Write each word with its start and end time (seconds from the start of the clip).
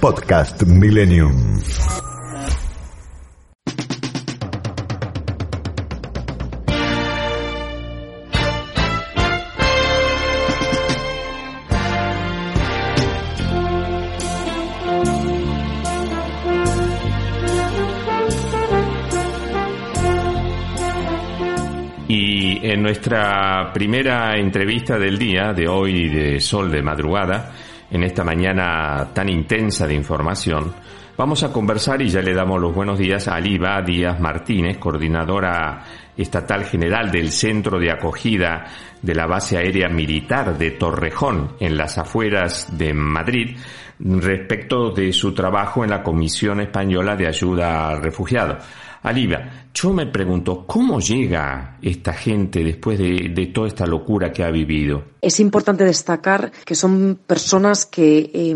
Podcast 0.00 0.62
Millennium. 0.62 1.60
En 22.70 22.84
nuestra 22.84 23.72
primera 23.74 24.38
entrevista 24.38 24.96
del 24.96 25.18
día, 25.18 25.52
de 25.52 25.66
hoy 25.66 26.08
de 26.08 26.40
sol 26.40 26.70
de 26.70 26.82
madrugada, 26.82 27.52
en 27.90 28.04
esta 28.04 28.24
mañana 28.24 29.08
tan 29.12 29.28
intensa 29.28 29.86
de 29.86 29.94
información, 29.94 30.72
vamos 31.16 31.42
a 31.42 31.52
conversar 31.52 32.00
y 32.02 32.08
ya 32.08 32.22
le 32.22 32.32
damos 32.32 32.60
los 32.60 32.74
buenos 32.74 32.98
días 32.98 33.28
a 33.28 33.34
Aliva 33.34 33.82
Díaz 33.82 34.20
Martínez, 34.20 34.78
coordinadora 34.78 35.82
estatal 36.16 36.64
general 36.64 37.10
del 37.10 37.30
Centro 37.30 37.78
de 37.78 37.90
Acogida 37.90 38.66
de 39.02 39.14
la 39.14 39.26
Base 39.26 39.56
Aérea 39.56 39.88
Militar 39.88 40.56
de 40.56 40.72
Torrejón, 40.72 41.56
en 41.58 41.76
las 41.76 41.98
afueras 41.98 42.76
de 42.76 42.92
Madrid, 42.94 43.56
respecto 43.98 44.90
de 44.90 45.12
su 45.12 45.34
trabajo 45.34 45.84
en 45.84 45.90
la 45.90 46.02
Comisión 46.02 46.60
Española 46.60 47.16
de 47.16 47.26
Ayuda 47.26 47.88
al 47.88 48.02
Refugiado. 48.02 48.58
Alivia, 49.02 49.68
yo 49.72 49.94
me 49.94 50.04
pregunto, 50.04 50.66
¿cómo 50.66 51.00
llega 51.00 51.78
esta 51.80 52.12
gente 52.12 52.62
después 52.62 52.98
de, 52.98 53.50
toda 53.54 53.68
esta 53.68 53.86
locura 53.86 54.30
que 54.30 54.44
ha 54.44 54.50
vivido? 54.50 55.04
Es 55.22 55.40
importante 55.40 55.84
destacar 55.84 56.52
que 56.66 56.74
son 56.74 57.18
personas 57.26 57.86
que 57.86 58.30
eh, 58.34 58.54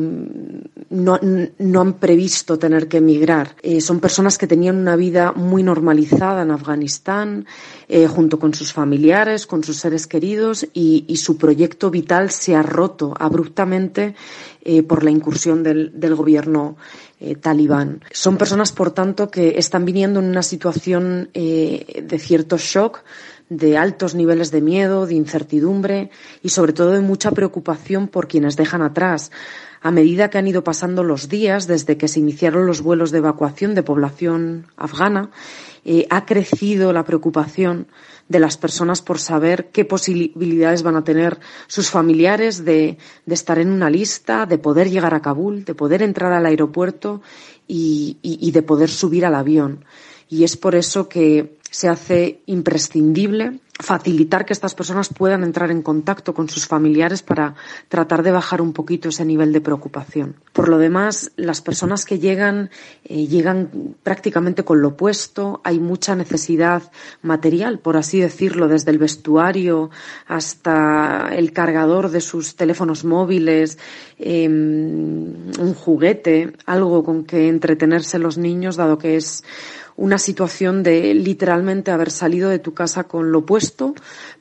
no, 0.91 1.81
han 1.81 1.92
previsto 1.95 2.59
tener 2.59 2.89
que 2.89 2.98
emigrar. 2.98 3.56
Eh, 3.62 3.81
son 3.81 4.01
personas 4.01 4.36
que 4.36 4.47
tenían 4.47 4.77
una 4.77 4.97
vida 4.97 5.33
muy 5.33 5.62
normalizada 5.62 6.42
en 6.42 6.51
Afganistán, 6.51 7.47
eh, 7.89 8.06
junto 8.06 8.39
con 8.39 8.53
sus 8.53 8.70
familiares, 8.70 9.47
con 9.47 9.64
sus 9.64 9.79
seres 9.79 10.06
queridos, 10.06 10.67
y, 10.75 11.06
su 11.17 11.39
proyecto 11.39 11.91
vital 11.91 12.31
se 12.31 12.55
ha 12.55 12.62
roto 12.62 13.14
abruptamente 13.19 14.14
por 14.89 15.05
la 15.05 15.11
incursión 15.11 15.62
del 15.62 16.14
gobierno 16.14 16.77
eh, 17.20 17.34
talibán. 17.37 18.03
Son 18.11 18.37
personas, 18.37 18.73
por 18.73 18.91
tanto, 18.91 19.31
que 19.31 19.59
están 19.59 19.84
viniendo 19.84 20.20
en 20.20 20.27
una 20.27 20.43
situación 20.43 21.31
eh, 21.34 22.03
de 22.07 22.19
cierto 22.19 22.57
shock, 22.59 23.03
de 23.48 23.77
altos 23.77 24.15
niveles 24.15 24.51
de 24.51 24.61
miedo, 24.61 25.07
de 25.07 25.15
incertidumbre 25.15 26.11
y, 26.42 26.48
sobre 26.48 26.73
todo, 26.73 26.92
de 26.92 27.01
mucha 27.01 27.31
preocupación 27.31 28.09
por 28.09 28.27
quienes 28.27 28.57
dejan 28.57 28.83
atrás. 28.83 29.31
A 29.84 29.90
medida 29.90 30.30
que 30.30 30.38
han 30.38 30.48
ido 30.48 30.64
pasando 30.64 31.04
los 31.04 31.28
días 31.28 31.66
desde 31.66 31.98
que 31.98 32.08
se 32.08 32.18
iniciaron 32.18 32.66
los 32.66 32.80
vuelos 32.80 33.10
de 33.10 33.18
evacuación 33.18 33.74
de 33.74 33.82
población 33.82 34.66
afgana, 34.78 35.30
eh, 35.84 36.06
ha 36.08 36.24
crecido 36.24 36.94
la 36.94 37.04
preocupación 37.04 37.86
de 38.27 38.40
las 38.40 38.56
personas 38.56 39.02
por 39.02 39.18
saber 39.18 39.68
qué 39.73 39.84
posibilidades 39.84 40.83
van 40.83 40.96
a 40.96 41.05
tener 41.05 41.39
sus 41.67 41.90
familiares 41.90 42.64
de, 42.64 42.96
estar 43.27 43.58
en 43.58 43.70
una 43.70 43.90
lista, 43.90 44.46
de 44.46 44.56
poder 44.56 44.89
llegar 44.89 45.12
a 45.12 45.20
Kabul, 45.20 45.67
de 45.67 45.74
poder 45.74 46.00
entrar 46.00 46.33
al 46.33 46.46
aeropuerto 46.46 47.20
y 47.68 48.50
de 48.50 48.62
poder 48.62 48.89
subir 48.89 49.27
al 49.27 49.34
avión. 49.34 49.84
Y 50.30 50.44
es 50.44 50.56
por 50.56 50.74
eso 50.74 51.11
que 51.11 51.58
se 51.74 51.89
hace 51.89 52.40
imprescindible 52.46 53.58
facilitar 53.80 54.45
que 54.45 54.52
estas 54.52 54.77
personas 54.77 55.08
puedan 55.08 55.42
entrar 55.42 55.73
en 55.73 55.83
contacto 55.83 56.33
con 56.33 56.48
sus 56.48 56.68
familiares 56.68 57.24
para 57.24 57.57
tratar 57.89 58.23
de 58.23 58.30
bajar 58.30 58.62
un 58.62 58.73
poquito 58.73 59.08
ese 59.08 59.24
nivel 59.24 59.52
de 59.52 59.61
preocupación. 59.61 60.36
Por 60.52 60.68
lo 60.68 60.79
demás, 60.79 61.33
las 61.35 61.61
personas 61.61 62.05
que 62.05 62.20
llegan 62.20 62.70
eh, 63.05 63.27
llegan 63.27 63.96
prácticamente 64.05 64.62
con 64.62 64.80
lo 64.80 64.90
opuesto. 64.90 65.61
Hay 65.64 65.80
mucha 65.80 66.14
necesidad 66.14 66.92
material, 67.23 67.80
por 67.80 67.96
así 67.96 68.20
decirlo, 68.20 68.68
desde 68.68 68.92
el 68.92 68.98
vestuario 68.98 69.91
hasta 70.29 71.30
el 71.35 71.52
cargador 71.52 72.11
de 72.11 72.20
sus 72.20 72.55
teléfonos 72.55 73.05
móviles, 73.05 73.79
eh, 74.20 74.46
un 74.46 75.74
juguete, 75.74 76.52
algo 76.67 77.02
con 77.02 77.24
que 77.24 77.48
entretenerse 77.48 78.20
los 78.20 78.39
niños, 78.39 78.77
dado 78.77 78.96
que 78.98 79.17
es 79.17 79.42
una 79.96 80.18
situación 80.18 80.82
de 80.82 81.14
literalmente 81.14 81.90
haber 81.90 82.10
salido 82.10 82.50
de 82.50 82.58
tu 82.58 82.74
casa 82.74 83.05
con 83.05 83.30
lo 83.30 83.40
opuesto 83.40 83.94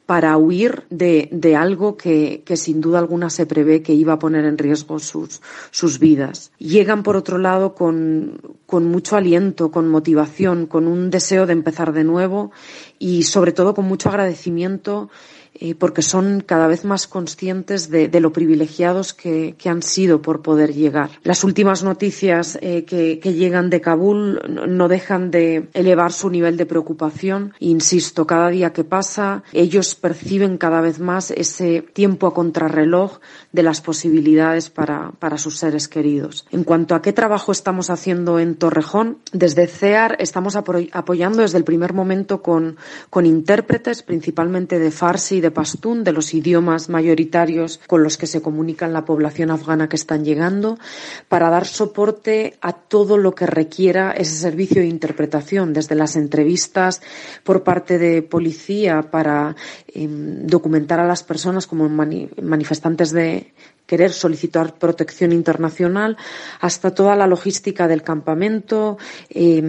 para 0.05 0.35
huir 0.37 0.83
de, 0.89 1.29
de 1.31 1.55
algo 1.55 1.95
que, 1.95 2.43
que, 2.45 2.57
sin 2.57 2.81
duda 2.81 2.99
alguna 2.99 3.29
se 3.29 3.45
prevé 3.45 3.81
que 3.81 3.93
iba 3.93 4.13
a 4.13 4.19
poner 4.19 4.45
en 4.45 4.57
riesgo 4.57 4.99
sus, 4.99 5.41
sus 5.71 5.99
vidas. 5.99 6.51
Llegan, 6.57 7.03
por 7.03 7.15
otro 7.15 7.37
lado, 7.37 7.73
con, 7.75 8.39
con 8.65 8.85
mucho 8.85 9.15
aliento, 9.15 9.71
con 9.71 9.87
motivación, 9.87 10.65
con 10.65 10.87
un 10.87 11.09
deseo 11.09 11.45
de 11.45 11.53
empezar 11.53 11.93
de 11.93 12.03
nuevo 12.03 12.51
y, 12.99 13.23
sobre 13.23 13.51
todo, 13.53 13.73
con 13.73 13.85
mucho 13.85 14.09
agradecimiento 14.09 15.09
eh, 15.55 15.75
porque 15.75 16.01
son 16.01 16.41
cada 16.41 16.67
vez 16.67 16.83
más 16.83 17.07
conscientes 17.07 17.89
de, 17.89 18.07
de 18.07 18.19
lo 18.19 18.33
privilegiados 18.33 19.13
que, 19.13 19.55
que, 19.57 19.69
han 19.69 19.83
sido 19.83 20.21
por 20.21 20.41
poder 20.41 20.73
llegar. 20.73 21.11
Las 21.23 21.43
últimas 21.43 21.83
noticias 21.83 22.57
eh, 22.61 22.85
que, 22.85 23.19
que, 23.19 23.33
llegan 23.33 23.69
de 23.69 23.79
Kabul 23.79 24.41
no 24.67 24.87
dejan 24.87 25.29
de 25.29 25.69
elevar 25.73 26.11
su 26.11 26.31
nivel 26.31 26.57
de 26.57 26.65
preocupación. 26.65 27.53
Insisto, 27.59 28.25
cada 28.25 28.49
día 28.49 28.73
que 28.73 28.83
pasa, 28.83 29.43
ellos 29.51 29.93
perciben 29.93 30.57
cada 30.57 30.81
vez 30.81 30.99
más 30.99 31.29
ese 31.29 31.81
tiempo 31.81 32.25
a 32.25 32.33
contrarreloj 32.33 33.19
de 33.51 33.63
las 33.63 33.81
posibilidades 33.81 34.71
para, 34.71 35.11
para 35.19 35.37
sus 35.37 35.57
seres 35.57 35.87
queridos. 35.87 36.47
En 36.51 36.63
cuanto 36.63 36.95
a 36.95 37.01
qué 37.01 37.13
trabajo 37.13 37.51
estamos 37.51 37.91
haciendo 37.91 38.39
en 38.39 38.55
Torrejón, 38.55 39.19
desde 39.31 39.67
CEAR 39.67 40.17
estamos 40.19 40.55
apoyando 40.55 41.41
desde 41.41 41.59
el 41.59 41.63
primer 41.63 41.93
momento 41.93 42.41
con, 42.41 42.77
con 43.11 43.27
intérpretes, 43.27 44.01
principalmente 44.01 44.79
de 44.79 44.89
Farsi 44.89 45.42
de 45.43 45.51
Pastún, 45.51 46.03
de 46.03 46.11
los 46.11 46.33
idiomas 46.33 46.89
mayoritarios 46.89 47.79
con 47.85 48.01
los 48.01 48.17
que 48.17 48.25
se 48.25 48.41
comunican 48.41 48.93
la 48.93 49.05
población 49.05 49.51
afgana 49.51 49.87
que 49.87 49.95
están 49.95 50.25
llegando, 50.25 50.79
para 51.27 51.51
dar 51.51 51.67
soporte 51.67 52.57
a 52.61 52.73
todo 52.73 53.17
lo 53.17 53.35
que 53.35 53.45
requiera 53.45 54.11
ese 54.11 54.35
servicio 54.35 54.81
de 54.81 54.87
interpretación, 54.87 55.73
desde 55.73 55.93
las 55.93 56.15
entrevistas 56.15 57.03
por 57.43 57.61
parte 57.61 57.99
de 57.99 58.23
policía 58.23 59.11
para 59.11 59.55
eh, 59.93 60.07
documentar 60.09 60.99
a 60.99 61.05
las 61.05 61.21
personas 61.21 61.67
como 61.67 61.87
mani 61.89 62.29
manifestantes 62.41 63.11
de 63.11 63.53
querer 63.85 64.11
solicitar 64.11 64.75
protección 64.79 65.31
internacional, 65.33 66.17
hasta 66.61 66.95
toda 66.95 67.15
la 67.15 67.27
logística 67.27 67.87
del 67.87 68.01
campamento, 68.01 68.97
eh, 69.29 69.61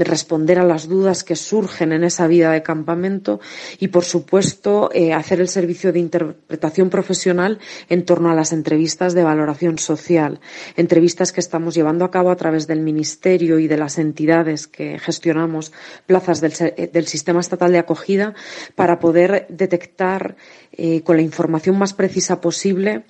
responder 0.00 0.58
a 0.58 0.64
las 0.64 0.88
dudas 0.88 1.22
que 1.22 1.36
surgen 1.36 1.92
en 1.92 2.04
esa 2.04 2.26
vida 2.26 2.50
de 2.50 2.62
campamento 2.62 3.40
y, 3.78 3.88
por 3.88 4.04
supuesto, 4.04 4.90
hacer 5.12 5.40
el 5.40 5.48
servicio 5.48 5.92
de 5.92 5.98
interpretación 5.98 6.90
profesional 6.90 7.58
en 7.88 8.04
torno 8.04 8.30
a 8.30 8.34
las 8.34 8.52
entrevistas 8.52 9.14
de 9.14 9.24
valoración 9.24 9.78
social, 9.78 10.40
entrevistas 10.76 11.32
que 11.32 11.40
estamos 11.40 11.74
llevando 11.74 12.04
a 12.04 12.10
cabo 12.10 12.30
a 12.30 12.36
través 12.36 12.66
del 12.66 12.80
Ministerio 12.80 13.58
y 13.58 13.68
de 13.68 13.78
las 13.78 13.98
entidades 13.98 14.66
que 14.66 14.98
gestionamos 14.98 15.72
plazas 16.06 16.40
del, 16.40 16.52
del 16.92 17.06
sistema 17.06 17.40
estatal 17.40 17.72
de 17.72 17.78
acogida 17.78 18.34
para 18.74 18.98
poder 18.98 19.46
detectar 19.48 20.36
eh, 20.72 21.02
con 21.02 21.16
la 21.16 21.22
información 21.22 21.78
más 21.78 21.94
precisa 21.94 22.40
posible 22.40 23.04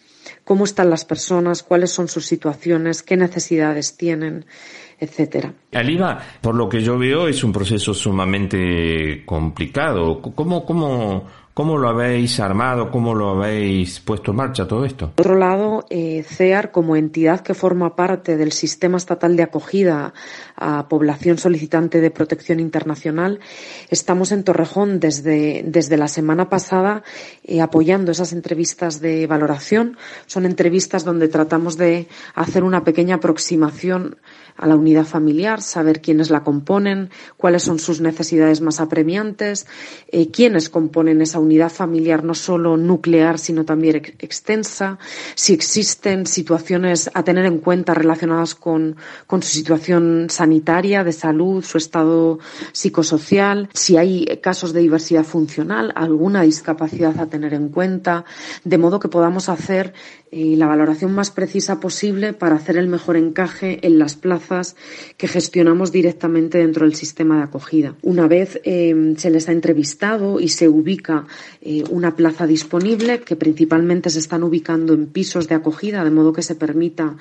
cómo 0.44 0.64
están 0.64 0.90
las 0.90 1.04
personas, 1.04 1.62
cuáles 1.62 1.90
son 1.90 2.08
sus 2.08 2.26
situaciones, 2.26 3.02
qué 3.02 3.16
necesidades 3.16 3.96
tienen, 3.96 4.46
etcétera. 4.98 5.52
Aliva, 5.72 6.20
por 6.40 6.54
lo 6.54 6.68
que 6.68 6.80
yo 6.80 6.98
veo, 6.98 7.28
es 7.28 7.42
un 7.44 7.52
proceso 7.52 7.94
sumamente 7.94 9.24
complicado. 9.24 10.20
¿Cómo, 10.20 10.64
cómo, 10.64 11.26
¿Cómo 11.54 11.76
lo 11.76 11.90
habéis 11.90 12.40
armado? 12.40 12.90
¿Cómo 12.90 13.14
lo 13.14 13.28
habéis 13.28 14.00
puesto 14.00 14.30
en 14.30 14.38
marcha 14.38 14.66
todo 14.66 14.86
esto? 14.86 15.12
Por 15.16 15.26
otro 15.26 15.38
lado, 15.38 15.84
eh, 15.90 16.24
CEAR, 16.26 16.70
como 16.70 16.96
entidad 16.96 17.40
que 17.40 17.52
forma 17.52 17.94
parte 17.94 18.38
del 18.38 18.52
sistema 18.52 18.96
estatal 18.96 19.36
de 19.36 19.42
acogida 19.42 20.14
a 20.56 20.88
población 20.88 21.36
solicitante 21.36 22.00
de 22.00 22.10
protección 22.10 22.58
internacional, 22.58 23.40
estamos 23.90 24.32
en 24.32 24.44
Torrejón 24.44 24.98
desde, 24.98 25.62
desde 25.66 25.98
la 25.98 26.08
semana 26.08 26.48
pasada 26.48 27.02
eh, 27.44 27.60
apoyando 27.60 28.12
esas 28.12 28.32
entrevistas 28.32 29.02
de 29.02 29.26
valoración. 29.26 29.98
Son 30.24 30.46
entrevistas 30.46 31.04
donde 31.04 31.28
tratamos 31.28 31.76
de 31.76 32.08
hacer 32.34 32.64
una 32.64 32.82
pequeña 32.82 33.16
aproximación 33.16 34.16
a 34.56 34.66
la 34.66 34.76
unidad 34.76 35.04
familiar, 35.04 35.60
saber 35.60 36.00
quiénes 36.00 36.30
la 36.30 36.44
componen, 36.44 37.10
cuáles 37.36 37.62
son 37.62 37.78
sus 37.78 38.00
necesidades 38.00 38.60
más 38.60 38.80
apremiantes, 38.80 39.66
eh, 40.08 40.30
quiénes 40.30 40.68
componen 40.68 41.20
esa 41.20 41.40
unidad 41.42 41.70
familiar 41.70 42.24
no 42.24 42.34
solo 42.34 42.76
nuclear, 42.76 43.38
sino 43.38 43.64
también 43.64 43.96
extensa, 43.96 44.98
si 45.34 45.52
existen 45.52 46.26
situaciones 46.26 47.10
a 47.12 47.22
tener 47.22 47.44
en 47.44 47.58
cuenta 47.58 47.94
relacionadas 47.94 48.54
con, 48.54 48.96
su 49.28 49.40
situación 49.40 50.28
sanitaria, 50.30 51.04
de 51.04 51.12
salud, 51.12 51.64
su 51.64 51.78
estado 51.78 52.38
psicosocial, 52.72 53.68
si 53.74 53.96
hay 53.96 54.26
casos 54.42 54.72
de 54.72 54.80
diversidad 54.80 55.24
funcional, 55.24 55.92
alguna 55.96 56.42
discapacidad 56.42 57.18
a 57.18 57.26
tener 57.26 57.54
en 57.54 57.68
cuenta, 57.68 58.24
de 58.64 58.78
modo 58.78 59.00
que 59.00 59.08
podamos 59.08 59.48
hacer 59.48 59.92
eh, 60.30 60.54
la 60.56 60.66
valoración 60.66 61.12
más 61.12 61.30
precisa 61.30 61.78
posible 61.78 62.32
para 62.32 62.56
hacer 62.56 62.78
el 62.78 62.88
mejor 62.88 63.16
encaje 63.18 63.86
en 63.86 63.98
las 63.98 64.14
plazas 64.14 64.76
que 65.18 65.28
gestionamos 65.28 65.92
directamente 65.92 66.58
dentro 66.58 66.86
del 66.86 66.94
sistema 66.94 67.36
de 67.36 67.42
acogida. 67.42 67.96
Una 68.00 68.28
vez 68.28 68.58
eh, 68.64 69.14
se 69.18 69.30
les 69.30 69.48
ha 69.48 69.52
entrevistado 69.52 70.40
y 70.40 70.48
se 70.48 70.68
ubica 70.68 71.26
eh, 71.60 71.84
una 71.90 72.16
plaza 72.16 72.46
disponible, 72.46 73.20
que 73.20 73.36
principalmente 73.36 74.10
se 74.10 74.18
están 74.18 74.42
ubicando 74.42 74.94
en 74.94 75.06
pisos 75.06 75.48
de 75.48 75.54
acogida, 75.54 76.04
de 76.04 76.10
modo 76.10 76.32
que 76.32 76.42
se 76.42 76.54
permita 76.54 77.16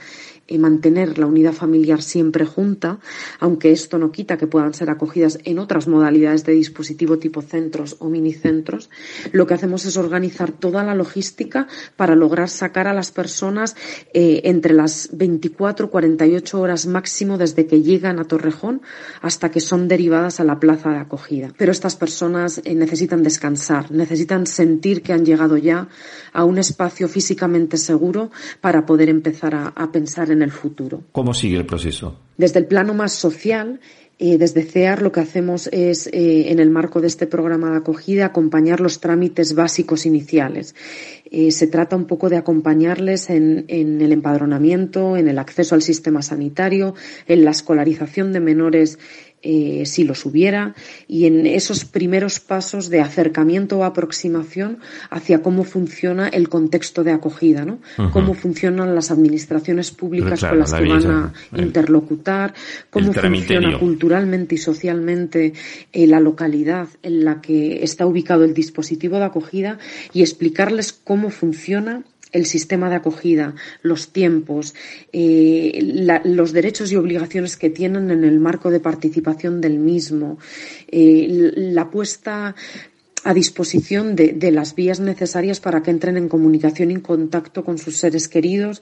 mantener 0.57 1.17
la 1.17 1.27
unidad 1.27 1.53
familiar 1.53 2.01
siempre 2.01 2.45
junta, 2.45 2.99
aunque 3.39 3.71
esto 3.71 3.97
no 3.97 4.11
quita 4.11 4.37
que 4.37 4.47
puedan 4.47 4.73
ser 4.73 4.89
acogidas 4.89 5.39
en 5.45 5.59
otras 5.59 5.87
modalidades 5.87 6.43
de 6.43 6.53
dispositivo 6.53 7.19
tipo 7.19 7.41
centros 7.41 7.95
o 7.99 8.09
minicentros, 8.09 8.89
lo 9.31 9.47
que 9.47 9.53
hacemos 9.53 9.85
es 9.85 9.95
organizar 9.95 10.51
toda 10.51 10.83
la 10.83 10.95
logística 10.95 11.67
para 11.95 12.15
lograr 12.15 12.49
sacar 12.49 12.87
a 12.87 12.93
las 12.93 13.11
personas 13.11 13.75
eh, 14.13 14.41
entre 14.45 14.73
las 14.73 15.09
24 15.13 15.89
48 15.89 16.59
horas 16.59 16.85
máximo 16.85 17.37
desde 17.37 17.65
que 17.67 17.81
llegan 17.81 18.19
a 18.19 18.25
Torrejón 18.25 18.81
hasta 19.21 19.51
que 19.51 19.59
son 19.59 19.87
derivadas 19.87 20.39
a 20.39 20.43
la 20.43 20.59
plaza 20.59 20.89
de 20.89 20.97
acogida. 20.97 21.53
Pero 21.57 21.71
estas 21.71 21.95
personas 21.95 22.61
eh, 22.63 22.75
necesitan 22.75 23.23
descansar, 23.23 23.91
necesitan 24.01 24.45
sentir 24.45 25.01
que 25.01 25.13
han 25.13 25.25
llegado 25.25 25.57
ya 25.57 25.87
a 26.33 26.43
un 26.43 26.57
espacio 26.57 27.07
físicamente 27.07 27.77
seguro 27.77 28.31
para 28.59 28.85
poder 28.85 29.09
empezar 29.09 29.55
a 29.55 29.91
pensar 29.91 30.31
en 30.31 30.41
el 30.41 30.51
futuro. 30.51 31.03
¿Cómo 31.11 31.33
sigue 31.33 31.57
el 31.57 31.65
proceso? 31.65 32.17
Desde 32.37 32.59
el 32.59 32.65
plano 32.65 32.93
más 32.93 33.13
social, 33.13 33.79
eh, 34.23 34.37
desde 34.37 34.61
CEAR 34.61 35.01
lo 35.01 35.11
que 35.11 35.19
hacemos 35.19 35.67
es, 35.71 36.05
eh, 36.05 36.51
en 36.51 36.59
el 36.59 36.69
marco 36.69 37.01
de 37.01 37.07
este 37.07 37.25
programa 37.25 37.71
de 37.71 37.77
acogida, 37.77 38.25
acompañar 38.25 38.79
los 38.79 38.99
trámites 38.99 39.55
básicos 39.55 40.05
iniciales. 40.05 40.75
Eh, 41.31 41.49
se 41.49 41.65
trata 41.65 41.95
un 41.95 42.05
poco 42.05 42.29
de 42.29 42.37
acompañarles 42.37 43.31
en, 43.31 43.65
en, 43.67 43.99
el 43.99 44.11
empadronamiento, 44.11 45.17
en 45.17 45.27
el 45.27 45.39
acceso 45.39 45.73
al 45.73 45.81
sistema 45.81 46.21
sanitario, 46.21 46.93
en 47.25 47.43
la 47.43 47.49
escolarización 47.49 48.31
de 48.31 48.41
menores 48.41 48.99
eh, 49.43 49.83
si 49.85 50.03
los 50.03 50.25
hubiera, 50.25 50.75
y 51.07 51.25
en 51.25 51.47
esos 51.47 51.83
primeros 51.85 52.39
pasos 52.39 52.89
de 52.89 53.01
acercamiento 53.01 53.79
o 53.79 53.83
aproximación 53.83 54.79
hacia 55.09 55.41
cómo 55.41 55.63
funciona 55.63 56.27
el 56.27 56.47
contexto 56.47 57.03
de 57.03 57.11
acogida, 57.11 57.65
¿no? 57.65 57.79
Cómo 58.11 58.33
funcionan 58.33 58.93
las 58.93 59.09
administraciones 59.09 59.91
públicas 59.91 60.41
con 60.41 60.59
las 60.59 60.73
que 60.73 60.85
van 60.87 61.07
a 61.07 61.33
interlocutar, 61.57 62.53
cómo 62.89 63.13
funciona 63.13 63.79
culturalmente 63.79 64.55
y 64.55 64.57
socialmente 64.57 65.53
eh, 65.91 66.07
la 66.07 66.19
localidad 66.19 66.87
en 67.01 67.25
la 67.25 67.41
que 67.41 67.83
está 67.83 68.05
ubicado 68.05 68.43
el 68.43 68.53
dispositivo 68.53 69.17
de 69.17 69.25
acogida 69.25 69.79
y 70.13 70.21
explicarles 70.21 70.93
cómo 70.93 71.29
funciona 71.29 72.03
el 72.31 72.45
sistema 72.45 72.89
de 72.89 72.95
acogida, 72.95 73.55
los 73.81 74.09
tiempos, 74.09 74.73
eh, 75.11 76.19
los 76.23 76.51
derechos 76.51 76.91
y 76.91 76.95
obligaciones 76.95 77.57
que 77.57 77.69
tienen 77.69 78.11
en 78.11 78.23
el 78.23 78.39
marco 78.39 78.69
de 78.71 78.79
participación 78.79 79.61
del 79.61 79.79
mismo, 79.79 80.37
eh, 80.87 81.51
la 81.55 81.89
puesta 81.89 82.55
a 83.23 83.33
disposición 83.33 84.15
de, 84.15 84.51
las 84.51 84.75
vías 84.75 84.99
necesarias 84.99 85.59
para 85.59 85.83
que 85.83 85.91
entren 85.91 86.17
en 86.17 86.27
comunicación 86.27 86.91
y 86.91 86.95
en 86.95 87.01
contacto 87.01 87.63
con 87.63 87.77
sus 87.77 87.97
seres 87.97 88.27
queridos 88.27 88.81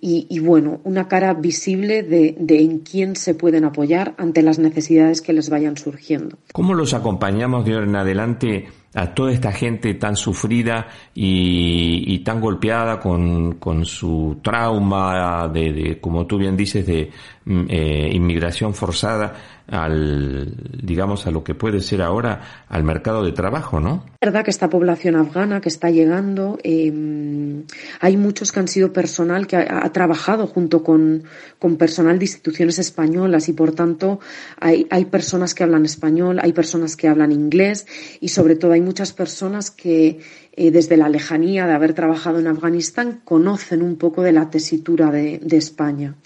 y, 0.00 0.38
bueno, 0.40 0.80
una 0.84 1.08
cara 1.08 1.32
visible 1.34 2.02
de, 2.02 2.36
de, 2.38 2.60
en 2.60 2.80
quién 2.80 3.16
se 3.16 3.34
pueden 3.34 3.64
apoyar 3.64 4.14
ante 4.18 4.42
las 4.42 4.58
necesidades 4.58 5.22
que 5.22 5.32
les 5.32 5.48
vayan 5.48 5.76
surgiendo. 5.76 6.38
¿Cómo 6.52 6.74
los 6.74 6.92
acompañamos 6.92 7.64
de 7.64 7.74
ahora 7.74 7.86
en 7.86 7.96
adelante 7.96 8.68
a 8.94 9.14
toda 9.14 9.32
esta 9.32 9.52
gente 9.52 9.94
tan 9.94 10.16
sufrida 10.16 10.88
y, 11.14 12.18
tan 12.20 12.40
golpeada 12.40 12.98
con, 12.98 13.54
con, 13.54 13.84
su 13.84 14.38
trauma 14.42 15.48
de, 15.48 15.98
como 16.00 16.26
tú 16.26 16.38
bien 16.38 16.56
dices, 16.56 16.86
de 16.86 17.10
mm, 17.44 17.64
eh, 17.68 18.10
inmigración 18.12 18.74
forzada 18.74 19.58
al, 19.68 20.54
digamos, 20.82 21.26
a 21.26 21.30
lo 21.30 21.44
que 21.44 21.54
puede 21.54 21.80
ser 21.80 22.00
ahora 22.00 22.64
al 22.68 22.84
mercado 22.84 23.22
de 23.22 23.32
trabajo, 23.32 23.80
¿no? 23.80 24.04
Es 24.20 24.26
verdad 24.26 24.44
que 24.44 24.50
esta 24.50 24.70
población 24.70 25.14
afgana 25.16 25.60
que 25.60 25.68
está 25.68 25.90
llegando, 25.90 26.58
em, 26.62 27.64
hay 28.00 28.16
muchos 28.16 28.50
que 28.50 28.60
han 28.60 28.68
sido 28.68 28.92
personal 28.92 29.46
que 29.46 29.56
ha, 29.56 29.92
trabajado 29.92 30.46
junto 30.46 30.82
con, 30.82 31.24
con, 31.58 31.76
personal 31.76 32.18
de 32.18 32.24
instituciones 32.24 32.78
españolas 32.78 33.48
y 33.48 33.52
por 33.52 33.72
tanto 33.72 34.20
hay, 34.58 34.86
hay 34.90 35.04
personas 35.04 35.54
que 35.54 35.64
hablan 35.64 35.84
español, 35.84 36.38
hay 36.42 36.52
personas 36.52 36.96
que 36.96 37.08
hablan 37.08 37.32
inglés 37.32 37.86
y 38.20 38.28
sobre 38.28 38.56
todo 38.56 38.72
hay 38.72 38.77
muchas 38.80 39.12
personas 39.12 39.70
que 39.70 40.20
eh, 40.52 40.70
desde 40.70 40.96
la 40.96 41.08
lejanía 41.08 41.66
de 41.66 41.72
haber 41.72 41.94
trabajado 41.94 42.38
en 42.38 42.46
Afganistán 42.46 43.20
conocen 43.24 43.82
un 43.82 43.96
poco 43.96 44.22
de 44.22 44.32
la 44.32 44.50
tesitura 44.50 45.10
de, 45.10 45.38
de 45.42 45.56
España 45.56 46.16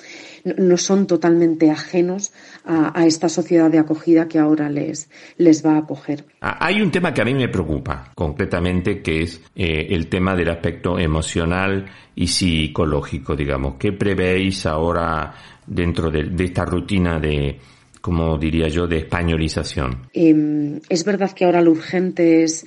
no 0.44 0.76
son 0.76 1.06
totalmente 1.06 1.70
ajenos 1.70 2.32
a, 2.64 3.06
esta 3.06 3.28
sociedad 3.28 3.70
de 3.70 3.78
acogida 3.78 4.28
que 4.28 4.38
ahora 4.38 4.68
les, 4.68 5.10
les 5.38 5.64
va 5.64 5.74
a 5.74 5.78
acoger. 5.78 6.24
Ah, 6.40 6.58
hay 6.60 6.80
un 6.80 6.90
tema 6.90 7.12
que 7.12 7.22
a 7.22 7.24
mí 7.24 7.34
me 7.34 7.48
preocupa 7.48 8.12
concretamente, 8.14 9.02
que 9.02 9.22
es 9.22 9.40
eh, 9.54 9.88
el 9.90 10.08
tema 10.08 10.34
del 10.34 10.50
aspecto 10.50 10.98
emocional 10.98 11.86
y 12.14 12.26
psicológico, 12.26 13.36
digamos. 13.36 13.74
¿Qué 13.78 13.92
prevéis 13.92 14.66
ahora 14.66 15.34
dentro 15.66 16.10
de, 16.10 16.32
esta 16.44 16.64
rutina 16.64 17.18
de, 17.18 17.58
como 18.02 18.36
diría 18.36 18.68
yo, 18.68 18.86
de 18.86 18.98
españolización? 18.98 20.08
Em, 20.12 20.80
es 20.90 21.04
verdad 21.04 21.32
que 21.32 21.46
ahora 21.46 21.62
lo 21.62 21.70
urgente 21.70 22.42
es 22.42 22.66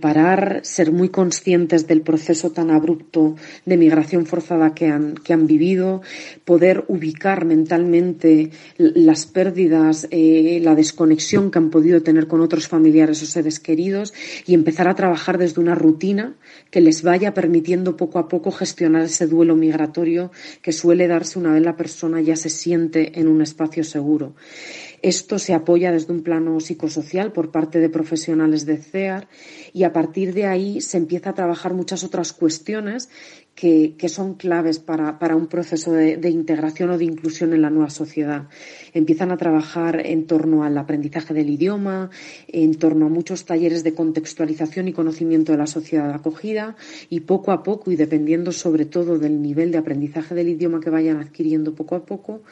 parar, 0.00 0.60
ser 0.62 0.92
muy 0.92 1.08
conscientes 1.08 1.86
del 1.86 2.02
proceso 2.02 2.50
tan 2.50 2.70
abrupto 2.70 3.36
de 3.66 3.76
migración 3.76 4.24
forzada 4.24 4.74
que 4.74 4.86
han, 4.86 5.14
que 5.14 5.32
han 5.32 5.46
vivido, 5.46 6.02
poder 6.44 6.84
ubicar 6.88 7.44
mentalmente 7.44 8.50
las 8.76 9.26
pérdidas, 9.26 10.06
eh, 10.10 10.60
la 10.62 10.74
desconexión 10.74 11.50
que 11.50 11.58
han 11.58 11.70
podido 11.70 12.02
tener 12.02 12.26
con 12.26 12.40
otros 12.40 12.68
familiares 12.68 13.22
o 13.22 13.26
seres 13.26 13.60
queridos 13.60 14.14
y 14.46 14.54
empezar 14.54 14.88
a 14.88 14.94
trabajar 14.94 15.38
desde 15.38 15.60
una 15.60 15.74
rutina 15.74 16.34
que 16.70 16.80
les 16.80 17.02
vaya 17.02 17.34
permitiendo 17.34 17.96
poco 17.96 18.18
a 18.18 18.28
poco 18.28 18.50
gestionar 18.50 19.02
ese 19.02 19.26
duelo 19.26 19.56
migratorio 19.56 20.30
que 20.62 20.72
suele 20.72 21.08
darse 21.08 21.38
una 21.38 21.52
vez 21.52 21.62
la 21.62 21.76
persona 21.76 22.20
ya 22.20 22.36
se 22.36 22.48
siente 22.48 23.18
en 23.18 23.28
un 23.28 23.42
espacio 23.42 23.84
seguro. 23.84 24.34
Esto 25.04 25.38
se 25.38 25.52
apoya 25.52 25.92
desde 25.92 26.14
un 26.14 26.22
plano 26.22 26.58
psicosocial 26.60 27.30
por 27.30 27.50
parte 27.50 27.78
de 27.78 27.90
profesionales 27.90 28.64
de 28.64 28.78
CEAR 28.78 29.28
y 29.74 29.82
a 29.84 29.92
partir 29.92 30.32
de 30.32 30.46
ahí 30.46 30.80
se 30.80 30.96
empieza 30.96 31.28
a 31.28 31.34
trabajar 31.34 31.74
muchas 31.74 32.04
otras 32.04 32.32
cuestiones 32.32 33.10
que, 33.54 33.94
son 34.08 34.34
claves 34.34 34.80
para, 34.80 35.36
un 35.36 35.46
proceso 35.46 35.92
de, 35.92 36.28
integración 36.28 36.90
o 36.90 36.98
de 36.98 37.04
inclusión 37.04 37.52
en 37.52 37.62
la 37.62 37.70
nueva 37.70 37.90
sociedad. 37.90 38.48
Empiezan 38.92 39.30
a 39.30 39.36
trabajar 39.36 40.04
en 40.04 40.26
torno 40.26 40.64
al 40.64 40.76
aprendizaje 40.76 41.34
del 41.34 41.50
idioma, 41.50 42.10
en 42.48 42.74
torno 42.74 43.06
a 43.06 43.08
muchos 43.08 43.44
talleres 43.44 43.84
de 43.84 43.94
contextualización 43.94 44.88
y 44.88 44.92
conocimiento 44.92 45.52
de 45.52 45.58
la 45.58 45.66
sociedad 45.66 46.10
acogida 46.12 46.76
y 47.08 47.20
poco 47.20 47.52
a 47.52 47.62
poco 47.62 47.92
y 47.92 47.96
dependiendo 47.96 48.50
sobre 48.50 48.86
todo 48.86 49.18
del 49.18 49.40
nivel 49.40 49.70
de 49.70 49.78
aprendizaje 49.78 50.34
del 50.34 50.48
idioma 50.48 50.80
que 50.80 50.90
vayan 50.90 51.18
adquiriendo 51.18 51.74
poco 51.74 51.94
a 51.94 52.04
poco, 52.04 52.42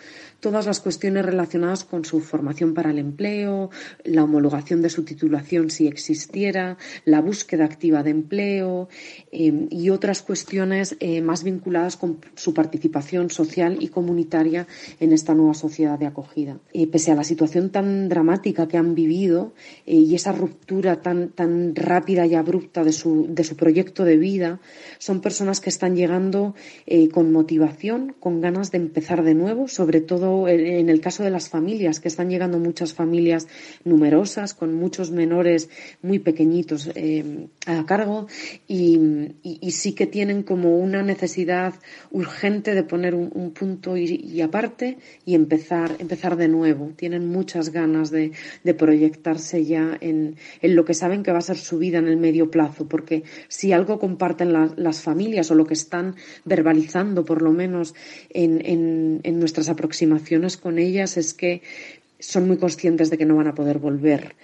todas 0.41 0.67
las 0.67 0.81
cuestiones 0.81 1.27
relacionadas 1.27 1.85
con 1.85 2.05
su 2.05 2.21
formación 2.21 2.75
para 2.75 2.91
el 2.91 2.99
empleo, 2.99 3.71
la 4.05 4.25
homologación 4.25 4.83
de 4.83 4.91
su 4.91 5.05
titulación 5.05 5.71
si 5.71 5.89
existiera, 5.89 6.77
la 7.05 7.21
búsqueda 7.21 7.65
activa 7.65 8.03
de 8.03 8.11
empleo 8.11 8.89
eh, 9.33 9.67
y 9.71 9.91
otras 9.91 10.23
cuestiones 10.23 10.92
eh, 11.01 11.21
más 11.21 11.45
vinculadas 11.45 11.97
con 11.97 12.19
su 12.35 12.55
participación 12.55 13.31
social 13.31 13.79
y 13.81 13.89
comunitaria 13.89 14.67
en 15.01 15.13
esta 15.13 15.35
nueva 15.35 15.55
sociedad 15.55 15.99
de 15.99 16.07
acogida. 16.07 16.59
Eh, 16.73 16.87
pese 16.87 17.13
a 17.13 17.15
la 17.15 17.25
situación 17.25 17.71
tan 17.71 18.09
dramática 18.09 18.69
que 18.69 18.77
han 18.77 18.95
vivido 18.95 19.53
eh, 19.87 19.97
y 19.97 20.15
esa 20.15 20.33
ruptura 20.33 21.01
tan, 21.01 21.31
tan 21.31 21.75
rápida 21.75 22.27
y 22.27 22.35
abrupta 22.35 22.85
de 22.85 22.93
su, 22.93 23.27
de 23.29 23.45
su 23.45 23.57
proyecto 23.57 24.05
de 24.05 24.17
vida, 24.17 24.61
son 24.99 25.21
personas 25.21 25.61
que 25.61 25.71
están 25.71 25.97
llegando 25.97 26.55
con 27.13 27.33
motivación, 27.33 28.15
con 28.19 28.41
ganas 28.41 28.71
de 28.71 28.79
empezar 28.79 29.23
de 29.23 29.35
nuevo, 29.35 29.69
sobre 29.69 30.01
todo 30.01 30.49
en 30.49 30.89
el 30.89 31.01
caso 31.01 31.23
de 31.23 31.31
las 31.31 31.49
familias, 31.49 32.01
que 32.01 32.09
están 32.09 32.29
llegando 32.31 32.59
muchas 32.59 32.93
familias 32.93 33.49
numerosas, 33.85 34.55
con 34.55 34.75
muchos 34.75 35.11
menores 35.11 35.69
muy 36.03 36.19
pequeñitos 36.19 36.91
a 37.67 37.87
cargo 37.87 38.27
y, 38.69 39.71
sí 39.71 39.93
que 39.95 40.07
tienen 40.07 40.43
como 40.43 40.79
una 40.83 41.03
necesidad 41.03 41.75
urgente 42.11 42.75
de 42.75 42.83
poner 42.83 43.15
un, 43.15 43.53
punto 43.53 43.97
y, 43.97 44.41
aparte 44.41 44.99
y 45.25 45.35
empezar, 45.35 45.97
empezar 45.99 46.37
de 46.37 46.49
nuevo. 46.49 46.93
Tienen 46.97 47.29
muchas 47.29 47.71
ganas 47.71 48.11
de, 48.11 48.33
proyectarse 48.77 49.65
ya 49.65 49.97
en, 50.01 50.37
lo 50.63 50.85
que 50.85 50.95
saben 50.95 51.23
que 51.23 51.33
va 51.33 51.39
a 51.39 51.43
ser 51.43 51.57
su 51.57 51.79
vida 51.79 51.99
en 51.99 52.09
el 52.09 52.17
medio 52.17 52.51
plazo, 52.51 52.89
porque 52.89 53.23
si 53.49 53.73
algo 53.73 53.99
comparten 53.99 54.53
las 54.53 55.01
familias 55.01 55.51
o 55.51 55.55
lo 55.55 55.67
que 55.67 55.75
están 55.75 56.17
verbalizando, 56.45 57.25
por 57.25 57.43
lo 57.43 57.53
menos 57.53 57.95
en, 58.31 59.21
en 59.23 59.39
nuestras 59.39 59.69
aproximaciones 59.69 60.57
con 60.57 60.79
ellas, 60.79 61.17
es 61.17 61.35
que 61.35 61.63
son 62.19 62.47
muy 62.47 62.57
conscientes 62.57 63.11
de 63.11 63.19
que 63.19 63.27
no 63.27 63.37
van 63.37 63.49
a 63.49 63.55
poder 63.55 63.79
volver 63.79 64.35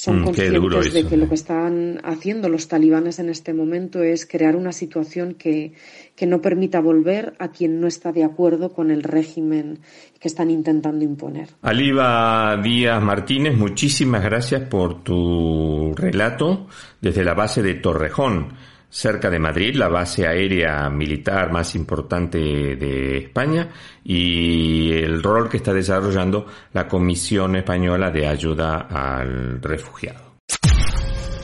son 0.00 0.22
mm, 0.22 0.24
conscientes 0.24 0.94
de 0.94 1.06
que 1.06 1.16
lo 1.18 1.28
que 1.28 1.34
están 1.34 2.00
haciendo 2.04 2.48
los 2.48 2.68
talibanes 2.68 3.18
en 3.18 3.28
este 3.28 3.52
momento 3.52 4.02
es 4.02 4.24
crear 4.24 4.56
una 4.56 4.72
situación 4.72 5.34
que, 5.34 5.74
que 6.16 6.24
no 6.24 6.40
permita 6.40 6.80
volver 6.80 7.34
a 7.38 7.48
quien 7.48 7.80
no 7.82 7.86
está 7.86 8.10
de 8.10 8.24
acuerdo 8.24 8.72
con 8.72 8.90
el 8.90 9.02
régimen 9.02 9.80
que 10.18 10.28
están 10.28 10.50
intentando 10.50 11.04
imponer. 11.04 11.50
Aliva 11.60 12.58
Díaz 12.62 13.02
Martínez, 13.02 13.54
muchísimas 13.54 14.24
gracias 14.24 14.62
por 14.62 15.04
tu 15.04 15.92
relato 15.94 16.66
desde 16.98 17.22
la 17.22 17.34
base 17.34 17.62
de 17.62 17.74
Torrejón 17.74 18.54
cerca 18.90 19.30
de 19.30 19.38
Madrid, 19.38 19.74
la 19.76 19.88
base 19.88 20.26
aérea 20.26 20.90
militar 20.90 21.52
más 21.52 21.74
importante 21.74 22.38
de 22.38 23.18
España 23.18 23.68
y 24.04 24.92
el 24.92 25.22
rol 25.22 25.48
que 25.48 25.58
está 25.58 25.72
desarrollando 25.72 26.46
la 26.72 26.88
Comisión 26.88 27.56
Española 27.56 28.10
de 28.10 28.26
Ayuda 28.26 28.88
al 28.90 29.62
Refugiado. 29.62 30.34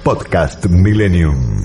Podcast 0.03 0.67
Millennium. 0.67 1.65